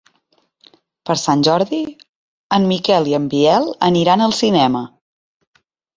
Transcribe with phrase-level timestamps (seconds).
[1.09, 1.81] Per Sant Jordi
[2.59, 4.83] en Miquel i en Biel aniran al cinema.